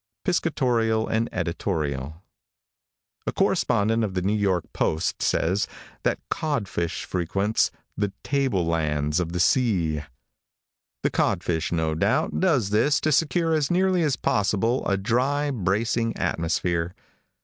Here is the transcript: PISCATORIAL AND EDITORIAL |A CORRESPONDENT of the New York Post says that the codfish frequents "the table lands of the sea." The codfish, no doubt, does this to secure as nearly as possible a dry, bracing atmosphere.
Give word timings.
PISCATORIAL 0.23 1.07
AND 1.09 1.29
EDITORIAL 1.31 2.23
|A 3.27 3.31
CORRESPONDENT 3.31 4.03
of 4.03 4.15
the 4.15 4.23
New 4.23 4.33
York 4.35 4.65
Post 4.73 5.21
says 5.21 5.67
that 6.01 6.17
the 6.17 6.35
codfish 6.35 7.03
frequents 7.05 7.69
"the 7.95 8.11
table 8.23 8.65
lands 8.65 9.19
of 9.19 9.31
the 9.31 9.39
sea." 9.39 10.01
The 11.03 11.11
codfish, 11.11 11.71
no 11.71 11.93
doubt, 11.93 12.39
does 12.39 12.71
this 12.71 12.99
to 13.01 13.11
secure 13.11 13.53
as 13.53 13.69
nearly 13.69 14.01
as 14.01 14.15
possible 14.15 14.83
a 14.87 14.97
dry, 14.97 15.51
bracing 15.51 16.17
atmosphere. 16.17 16.95